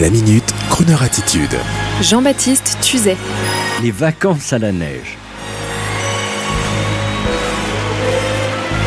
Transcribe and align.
La 0.00 0.10
minute, 0.10 0.44
Kroneur 0.68 1.02
attitude. 1.02 1.56
Jean-Baptiste 2.02 2.76
Tuzet. 2.82 3.16
Les 3.82 3.90
vacances 3.90 4.52
à 4.52 4.58
la 4.58 4.70
neige. 4.70 5.16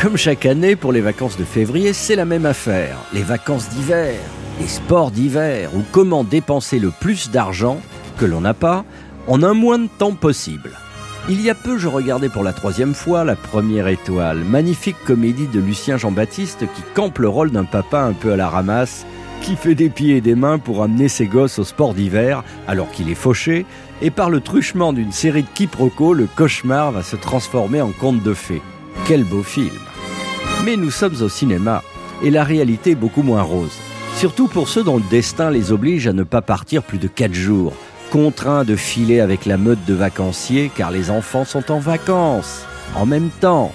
Comme 0.00 0.16
chaque 0.16 0.46
année, 0.46 0.76
pour 0.76 0.92
les 0.92 1.02
vacances 1.02 1.36
de 1.36 1.44
février, 1.44 1.92
c'est 1.92 2.16
la 2.16 2.24
même 2.24 2.46
affaire. 2.46 2.96
Les 3.12 3.22
vacances 3.22 3.68
d'hiver, 3.68 4.14
les 4.58 4.66
sports 4.66 5.10
d'hiver, 5.10 5.68
ou 5.76 5.82
comment 5.92 6.24
dépenser 6.24 6.78
le 6.78 6.90
plus 6.90 7.30
d'argent 7.30 7.80
que 8.16 8.24
l'on 8.24 8.40
n'a 8.40 8.54
pas 8.54 8.86
en 9.26 9.42
un 9.42 9.52
moins 9.52 9.80
de 9.80 9.88
temps 9.98 10.14
possible. 10.14 10.70
Il 11.28 11.42
y 11.42 11.50
a 11.50 11.54
peu, 11.54 11.76
je 11.76 11.88
regardais 11.88 12.30
pour 12.30 12.44
la 12.44 12.54
troisième 12.54 12.94
fois 12.94 13.24
La 13.24 13.36
Première 13.36 13.88
Étoile, 13.88 14.38
magnifique 14.38 14.96
comédie 15.06 15.48
de 15.48 15.60
Lucien 15.60 15.98
Jean-Baptiste 15.98 16.60
qui 16.60 16.82
campe 16.94 17.18
le 17.18 17.28
rôle 17.28 17.50
d'un 17.50 17.64
papa 17.64 18.00
un 18.00 18.14
peu 18.14 18.32
à 18.32 18.36
la 18.36 18.48
ramasse, 18.48 19.04
qui 19.44 19.56
fait 19.56 19.74
des 19.74 19.90
pieds 19.90 20.16
et 20.16 20.20
des 20.22 20.34
mains 20.34 20.58
pour 20.58 20.82
amener 20.82 21.08
ses 21.08 21.26
gosses 21.26 21.58
au 21.58 21.64
sport 21.64 21.92
d'hiver 21.92 22.42
alors 22.66 22.90
qu'il 22.90 23.10
est 23.10 23.14
fauché, 23.14 23.66
et 24.00 24.10
par 24.10 24.30
le 24.30 24.40
truchement 24.40 24.94
d'une 24.94 25.12
série 25.12 25.42
de 25.42 25.48
quiproquos, 25.54 26.14
le 26.14 26.26
cauchemar 26.26 26.92
va 26.92 27.02
se 27.02 27.14
transformer 27.16 27.82
en 27.82 27.90
conte 27.90 28.22
de 28.22 28.32
fées. 28.32 28.62
Quel 29.06 29.22
beau 29.22 29.42
film 29.42 29.76
Mais 30.64 30.76
nous 30.76 30.90
sommes 30.90 31.20
au 31.20 31.28
cinéma, 31.28 31.82
et 32.22 32.30
la 32.30 32.42
réalité 32.42 32.92
est 32.92 32.94
beaucoup 32.94 33.22
moins 33.22 33.42
rose. 33.42 33.76
Surtout 34.16 34.48
pour 34.48 34.66
ceux 34.66 34.82
dont 34.82 34.96
le 34.96 35.10
destin 35.10 35.50
les 35.50 35.72
oblige 35.72 36.06
à 36.06 36.14
ne 36.14 36.22
pas 36.22 36.40
partir 36.40 36.82
plus 36.82 36.98
de 36.98 37.08
4 37.08 37.34
jours, 37.34 37.74
contraints 38.10 38.64
de 38.64 38.76
filer 38.76 39.20
avec 39.20 39.44
la 39.44 39.58
meute 39.58 39.84
de 39.84 39.92
vacanciers 39.92 40.70
car 40.74 40.90
les 40.90 41.10
enfants 41.10 41.44
sont 41.44 41.70
en 41.70 41.80
vacances, 41.80 42.64
en 42.96 43.04
même 43.04 43.28
temps, 43.40 43.72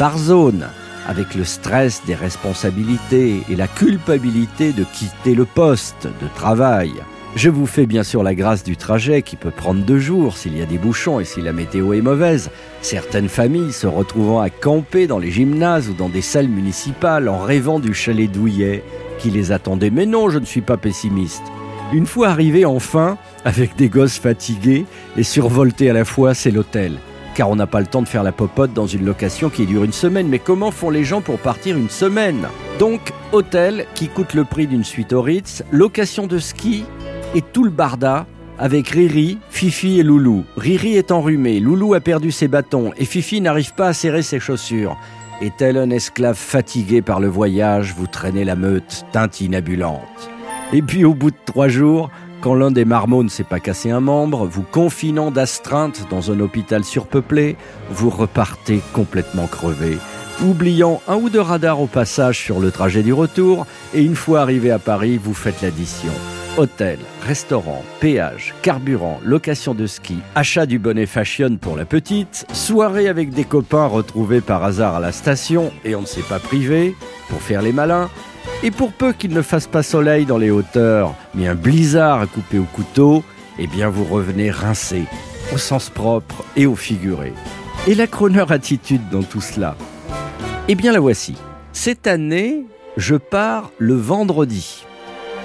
par 0.00 0.18
zone, 0.18 0.66
avec 1.06 1.34
le 1.34 1.44
stress 1.44 2.02
des 2.06 2.14
responsabilités 2.14 3.42
et 3.48 3.56
la 3.56 3.68
culpabilité 3.68 4.72
de 4.72 4.84
quitter 4.84 5.34
le 5.34 5.44
poste 5.44 6.08
de 6.20 6.28
travail. 6.34 6.92
Je 7.36 7.50
vous 7.50 7.66
fais 7.66 7.84
bien 7.84 8.02
sûr 8.02 8.22
la 8.22 8.34
grâce 8.34 8.64
du 8.64 8.78
trajet 8.78 9.20
qui 9.20 9.36
peut 9.36 9.50
prendre 9.50 9.84
deux 9.84 9.98
jours 9.98 10.38
s'il 10.38 10.56
y 10.56 10.62
a 10.62 10.66
des 10.66 10.78
bouchons 10.78 11.20
et 11.20 11.26
si 11.26 11.42
la 11.42 11.52
météo 11.52 11.92
est 11.92 12.00
mauvaise. 12.00 12.50
Certaines 12.80 13.28
familles 13.28 13.74
se 13.74 13.86
retrouvant 13.86 14.40
à 14.40 14.48
camper 14.48 15.06
dans 15.06 15.18
les 15.18 15.30
gymnases 15.30 15.90
ou 15.90 15.92
dans 15.92 16.08
des 16.08 16.22
salles 16.22 16.48
municipales 16.48 17.28
en 17.28 17.38
rêvant 17.38 17.78
du 17.78 17.92
chalet 17.92 18.30
douillet 18.30 18.82
qui 19.18 19.30
les 19.30 19.52
attendait. 19.52 19.90
Mais 19.90 20.06
non, 20.06 20.30
je 20.30 20.38
ne 20.38 20.46
suis 20.46 20.62
pas 20.62 20.78
pessimiste. 20.78 21.42
Une 21.92 22.06
fois 22.06 22.28
arrivé 22.28 22.64
enfin, 22.64 23.18
avec 23.44 23.76
des 23.76 23.90
gosses 23.90 24.18
fatigués 24.18 24.86
et 25.18 25.22
survoltés 25.22 25.90
à 25.90 25.92
la 25.92 26.06
fois, 26.06 26.32
c'est 26.32 26.50
l'hôtel. 26.50 26.98
Car 27.36 27.50
on 27.50 27.56
n'a 27.56 27.66
pas 27.66 27.80
le 27.80 27.86
temps 27.86 28.00
de 28.00 28.08
faire 28.08 28.22
la 28.22 28.32
popote 28.32 28.72
dans 28.72 28.86
une 28.86 29.04
location 29.04 29.50
qui 29.50 29.66
dure 29.66 29.84
une 29.84 29.92
semaine. 29.92 30.26
Mais 30.26 30.38
comment 30.38 30.70
font 30.70 30.88
les 30.88 31.04
gens 31.04 31.20
pour 31.20 31.38
partir 31.38 31.76
une 31.76 31.90
semaine? 31.90 32.48
Donc, 32.78 33.12
hôtel 33.32 33.84
qui 33.94 34.08
coûte 34.08 34.32
le 34.32 34.44
prix 34.44 34.66
d'une 34.66 34.84
suite 34.84 35.12
au 35.12 35.20
Ritz, 35.20 35.62
location 35.70 36.26
de 36.26 36.38
ski 36.38 36.86
et 37.34 37.42
tout 37.42 37.62
le 37.62 37.70
barda 37.70 38.26
avec 38.58 38.88
Riri, 38.88 39.38
Fifi 39.50 40.00
et 40.00 40.02
Loulou. 40.02 40.44
Riri 40.56 40.96
est 40.96 41.10
enrhumé, 41.10 41.60
Loulou 41.60 41.92
a 41.92 42.00
perdu 42.00 42.32
ses 42.32 42.48
bâtons 42.48 42.92
et 42.96 43.04
Fifi 43.04 43.42
n'arrive 43.42 43.74
pas 43.74 43.88
à 43.88 43.92
serrer 43.92 44.22
ses 44.22 44.40
chaussures. 44.40 44.96
Et 45.42 45.50
tel 45.58 45.76
un 45.76 45.90
esclave 45.90 46.36
fatigué 46.36 47.02
par 47.02 47.20
le 47.20 47.28
voyage, 47.28 47.92
vous 47.94 48.06
traînez 48.06 48.46
la 48.46 48.56
meute 48.56 49.04
tintinabulante. 49.12 50.00
Et 50.72 50.80
puis 50.80 51.04
au 51.04 51.12
bout 51.12 51.32
de 51.32 51.36
trois 51.44 51.68
jours, 51.68 52.10
quand 52.46 52.54
l'un 52.54 52.70
des 52.70 52.84
marmots 52.84 53.24
ne 53.24 53.28
s'est 53.28 53.42
pas 53.42 53.58
cassé 53.58 53.90
un 53.90 53.98
membre, 53.98 54.46
vous 54.46 54.62
confinant 54.62 55.32
d'astreinte 55.32 56.06
dans 56.10 56.30
un 56.30 56.38
hôpital 56.38 56.84
surpeuplé, 56.84 57.56
vous 57.90 58.08
repartez 58.08 58.80
complètement 58.92 59.48
crevé, 59.48 59.98
oubliant 60.44 61.02
un 61.08 61.16
ou 61.16 61.28
deux 61.28 61.40
radars 61.40 61.80
au 61.80 61.88
passage 61.88 62.38
sur 62.38 62.60
le 62.60 62.70
trajet 62.70 63.02
du 63.02 63.12
retour, 63.12 63.66
et 63.94 64.04
une 64.04 64.14
fois 64.14 64.42
arrivé 64.42 64.70
à 64.70 64.78
Paris, 64.78 65.18
vous 65.20 65.34
faites 65.34 65.60
l'addition. 65.60 66.12
Hôtel, 66.56 67.00
restaurant, 67.26 67.82
péage, 67.98 68.54
carburant, 68.62 69.18
location 69.24 69.74
de 69.74 69.88
ski, 69.88 70.18
achat 70.36 70.66
du 70.66 70.78
bonnet 70.78 71.06
fashion 71.06 71.56
pour 71.60 71.76
la 71.76 71.84
petite, 71.84 72.46
soirée 72.52 73.08
avec 73.08 73.30
des 73.30 73.42
copains 73.42 73.86
retrouvés 73.86 74.40
par 74.40 74.62
hasard 74.62 74.94
à 74.94 75.00
la 75.00 75.10
station 75.10 75.72
et 75.84 75.96
on 75.96 76.02
ne 76.02 76.06
s'est 76.06 76.22
pas 76.22 76.38
privé 76.38 76.94
pour 77.28 77.42
faire 77.42 77.60
les 77.60 77.72
malins, 77.72 78.08
et 78.62 78.70
pour 78.70 78.92
peu 78.92 79.12
qu'il 79.12 79.32
ne 79.32 79.42
fasse 79.42 79.66
pas 79.66 79.82
soleil 79.82 80.24
dans 80.24 80.38
les 80.38 80.50
hauteurs, 80.50 81.14
mais 81.34 81.46
un 81.46 81.54
blizzard 81.54 82.20
à 82.20 82.26
couper 82.26 82.58
au 82.58 82.64
couteau, 82.64 83.22
eh 83.58 83.66
bien 83.66 83.88
vous 83.88 84.04
revenez 84.04 84.50
rincé, 84.50 85.04
au 85.52 85.58
sens 85.58 85.90
propre 85.90 86.44
et 86.56 86.66
au 86.66 86.74
figuré. 86.74 87.32
Et 87.86 87.94
la 87.94 88.06
croneur 88.06 88.52
attitude 88.52 89.08
dans 89.10 89.22
tout 89.22 89.40
cela? 89.40 89.76
Eh 90.68 90.74
bien 90.74 90.92
la 90.92 91.00
voici. 91.00 91.36
Cette 91.72 92.06
année, 92.06 92.64
je 92.96 93.14
pars 93.14 93.70
le 93.78 93.94
vendredi. 93.94 94.84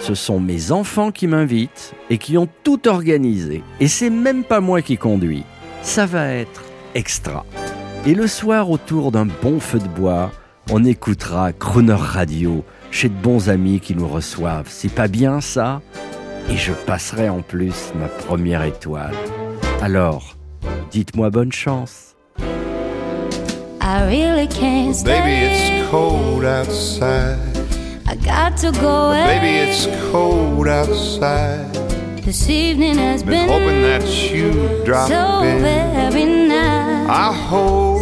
Ce 0.00 0.14
sont 0.14 0.40
mes 0.40 0.72
enfants 0.72 1.10
qui 1.10 1.26
m'invitent 1.26 1.92
et 2.08 2.16
qui 2.16 2.38
ont 2.38 2.48
tout 2.64 2.88
organisé. 2.88 3.62
Et 3.80 3.88
c'est 3.88 4.08
même 4.08 4.44
pas 4.44 4.60
moi 4.60 4.80
qui 4.80 4.96
conduis. 4.96 5.44
Ça 5.82 6.06
va 6.06 6.28
être 6.28 6.62
extra. 6.94 7.44
Et 8.06 8.14
le 8.14 8.26
soir, 8.26 8.70
autour 8.70 9.12
d'un 9.12 9.26
bon 9.26 9.60
feu 9.60 9.78
de 9.78 9.88
bois, 9.88 10.30
on 10.70 10.84
écoutera 10.84 11.52
Crooner 11.52 11.94
Radio 11.98 12.64
chez 12.90 13.08
de 13.08 13.14
bons 13.14 13.48
amis 13.48 13.80
qui 13.80 13.94
nous 13.94 14.08
reçoivent. 14.08 14.68
C'est 14.68 14.92
pas 14.92 15.08
bien 15.08 15.40
ça? 15.40 15.80
Et 16.48 16.56
je 16.56 16.72
passerai 16.72 17.28
en 17.28 17.42
plus 17.42 17.92
ma 17.98 18.06
première 18.08 18.62
étoile. 18.64 19.14
Alors, 19.82 20.36
dites-moi 20.90 21.30
bonne 21.30 21.52
chance. 21.52 22.14
I 23.82 24.02
really 24.06 24.46
can't 24.48 24.94
stay. 24.94 25.20
Baby, 25.20 25.52
it's 25.52 25.90
cold 25.90 26.44
outside. 26.44 27.38
I 28.08 28.14
got 28.16 28.56
to 28.60 28.70
go 28.80 29.10
away. 29.10 29.38
Baby, 29.38 29.70
it's 29.70 29.88
cold 30.12 30.68
outside. 30.68 31.66
This 32.24 32.48
evening 32.48 32.96
has 32.98 33.22
Been 33.24 33.46
been, 33.46 33.48
hoping 33.48 33.82
that 33.82 34.32
you 34.32 34.84
drop 34.84 35.08
so 35.08 35.42
in. 35.42 35.62
very 35.62 36.24
nice. 36.24 37.08
I 37.08 37.32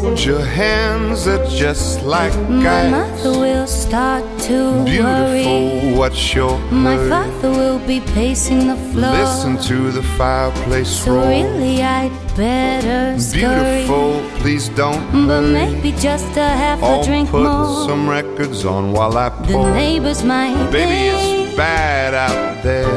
hold 0.01 0.25
your 0.25 0.41
hands, 0.45 1.25
they're 1.25 1.45
just 1.47 2.03
like 2.05 2.35
My 2.49 2.83
ice. 2.87 2.91
mother 2.91 3.39
will 3.41 3.67
start 3.67 4.25
to 4.49 4.55
worry. 4.85 4.85
Beautiful, 4.91 5.99
what's 5.99 6.35
your 6.35 6.59
My 6.71 6.95
hurry? 6.97 7.09
father 7.11 7.51
will 7.51 7.79
be 7.87 8.01
pacing 8.01 8.67
the 8.69 8.77
floor. 8.93 9.13
Listen 9.13 9.57
to 9.71 9.91
the 9.91 10.03
fireplace 10.17 10.89
so 11.05 11.13
roar. 11.15 11.29
really, 11.29 11.83
I'd 11.83 12.13
better 12.37 13.19
scurry. 13.19 13.85
Beautiful, 13.87 14.23
please 14.41 14.69
don't 14.71 15.03
But 15.27 15.43
hurry. 15.43 15.53
maybe 15.53 15.93
just 15.93 16.31
a 16.37 16.49
half 16.63 16.83
a 16.83 16.87
I'll 16.87 17.05
drink 17.05 17.31
put 17.31 17.43
more. 17.43 17.87
some 17.89 18.09
records 18.09 18.65
on 18.65 18.93
while 18.93 19.17
I 19.17 19.29
pour. 19.31 19.67
the 19.67 19.75
neighbors 19.75 20.23
might 20.25 20.55
Baby, 20.71 21.09
it's 21.17 21.57
bad 21.57 22.15
out 22.15 22.63
there. 22.63 22.95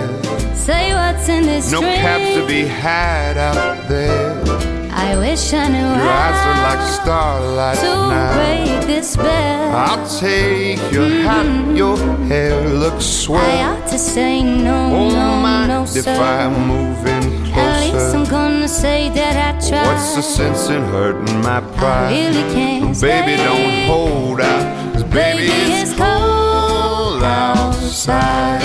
say 0.56 0.94
what's 0.94 1.28
in 1.30 1.44
this 1.46 1.72
No 1.72 1.80
drink. 1.82 2.02
cabs 2.02 2.30
to 2.36 2.46
be 2.48 2.62
had 2.66 3.38
out 3.38 3.88
there. 3.90 4.71
I 5.04 5.18
wish 5.18 5.54
I 5.54 5.68
knew 5.68 5.78
Your 5.80 6.16
eyes 6.26 6.40
are 6.50 6.60
like 6.68 6.84
starlight 7.02 7.78
to 7.80 7.92
now. 8.14 8.34
break 8.38 8.86
this 8.88 9.12
spell. 9.14 9.76
I'll 9.76 10.08
take 10.20 10.78
your 10.92 11.08
mm-hmm. 11.08 11.28
hat, 11.28 11.76
your 11.78 11.98
hair 12.30 12.56
looks 12.84 13.06
swell. 13.06 13.42
I 13.42 13.64
ought 13.70 13.88
to 13.88 13.98
say 13.98 14.44
no, 14.44 14.76
oh, 14.76 14.92
Won't 14.94 15.16
no, 15.16 15.42
mind 15.48 15.68
no, 15.70 15.84
if 15.84 15.90
sir. 15.90 16.16
I 16.16 16.50
move 16.50 17.00
in 17.08 17.24
At 17.54 17.80
least 17.82 18.16
I'm 18.16 18.26
gonna 18.26 18.68
say 18.68 19.10
that 19.10 19.36
I 19.48 19.52
tried. 19.68 19.88
What's 19.88 20.16
the 20.16 20.22
sense 20.22 20.70
in 20.70 20.84
hurting 20.94 21.42
my 21.42 21.62
pride? 21.78 22.14
I 22.14 22.20
really 22.20 22.46
can't 22.54 23.02
Baby, 23.02 23.36
stay. 23.38 23.46
don't 23.48 23.88
hold 23.92 24.40
out. 24.42 24.94
'cause 24.94 25.04
baby, 25.04 25.48
it's 25.80 25.94
cold 25.94 27.24
outside. 27.24 28.62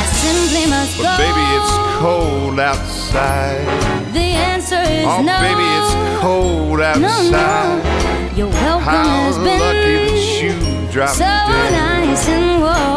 I 0.00 0.04
simply 0.22 0.64
must 0.74 0.96
But 0.98 1.04
go. 1.04 1.16
baby, 1.24 1.44
it's 1.58 1.83
cold 2.04 2.60
outside. 2.60 3.64
The 4.12 4.28
answer 4.52 4.82
is 4.82 5.06
Oh, 5.08 5.22
no. 5.22 5.38
baby, 5.40 5.66
it's 5.78 6.20
cold 6.20 6.78
no, 6.78 6.84
outside. 6.84 7.82
no. 8.30 8.36
Your 8.36 8.48
welcome 8.48 8.84
How 8.84 9.04
has 9.24 9.38
been 9.38 9.58
lucky 9.58 9.94
that 10.12 10.42
you 10.42 10.92
dropped 10.92 11.16
so 11.16 11.24
in. 11.24 11.72
nice 11.72 12.28
and 12.28 12.60
warm. 12.62 12.93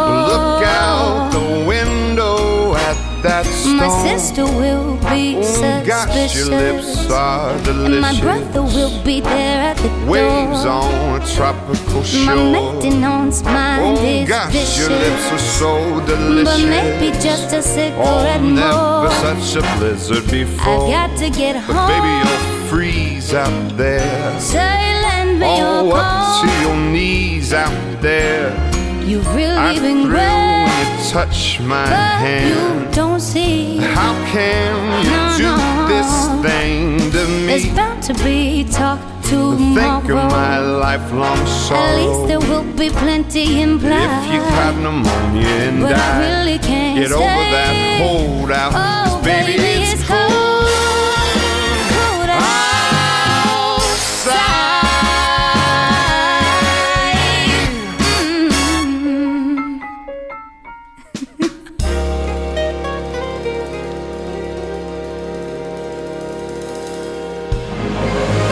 That 3.24 3.46
storm. 3.46 3.78
My 3.78 3.90
sister 4.08 4.46
will 4.46 4.96
be 5.10 5.38
Oh 5.40 5.84
gosh, 5.86 6.36
your 6.36 6.46
lips 6.48 7.10
are 7.12 7.52
and 7.70 8.02
my 8.02 8.20
brother 8.20 8.62
will 8.64 9.04
be 9.04 9.20
there 9.22 9.62
at 9.72 9.78
the 9.78 9.90
Waves 10.10 10.64
door. 10.64 10.72
on 10.74 11.22
a 11.22 11.26
tropical 11.36 12.02
My 12.02 12.06
shore. 12.06 12.52
maintenance 12.52 13.44
mind 13.44 13.98
Oh 14.00 14.04
is 14.06 14.28
gosh, 14.30 14.52
vicious. 14.52 14.80
your 14.80 14.90
lips 14.90 15.32
are 15.32 15.38
so 15.62 16.06
delicious. 16.06 16.62
But 16.64 16.70
maybe 16.70 17.12
just 17.20 17.54
a 17.54 17.62
cigarette 17.62 18.42
Oh, 18.42 18.50
never 18.50 19.02
more. 19.04 19.12
such 19.42 19.64
a 19.64 19.78
blizzard 19.78 20.24
I 20.28 20.32
before. 20.32 20.88
got 20.90 21.18
to 21.18 21.30
get 21.30 21.56
But 21.56 21.74
home. 21.74 21.90
baby, 21.90 22.12
you'll 22.30 22.68
freeze 22.70 23.34
out 23.34 23.78
there. 23.78 24.40
Say, 24.40 25.02
lend 25.02 25.40
me 25.40 25.46
Oh, 25.50 25.86
your 25.88 25.96
up 25.98 26.42
to 26.42 26.48
your 26.68 26.76
knees 26.92 27.54
out 27.54 28.02
there. 28.02 28.52
You've 29.06 29.26
I 29.28 29.36
really 29.36 29.78
thrill 29.78 29.94
been 29.94 30.08
great, 30.10 30.22
you 30.22 30.47
touch 31.12 31.60
my 31.62 31.86
but 31.90 32.20
hand. 32.24 32.50
you 32.50 32.92
don't 32.94 33.20
see. 33.20 33.78
How 33.78 34.14
can 34.32 35.04
you 35.06 35.12
No, 35.12 35.38
do 35.38 35.44
no. 35.44 35.88
this 35.88 36.12
thing 36.46 37.12
to 37.12 37.28
me? 37.46 37.54
It's 37.54 37.68
bound 37.76 38.04
to 38.04 38.14
be 38.24 38.66
talk 38.66 39.00
Think 39.76 40.06
of 40.10 40.32
my 40.32 40.58
lifelong 40.60 41.38
lifelong 41.46 41.78
At 41.78 41.96
least 41.98 42.28
there 42.30 42.40
will 42.40 42.64
be 42.78 42.90
plenty 42.90 43.62
implied. 43.62 44.24
If 44.24 44.34
you 44.34 44.40
caught 44.40 44.76
pneumonia 44.76 45.48
and 45.68 45.82
but 45.82 45.96
I 45.96 46.20
really 46.26 46.60
can't 46.60 46.98
get 47.00 47.12
over 47.12 47.24
that 47.24 48.00
hold 48.02 48.52
out. 48.52 48.72
Oh, 48.74 49.22
baby, 49.24 49.54
it's 49.60 50.04
cold. 50.08 50.20
cold 50.20 50.27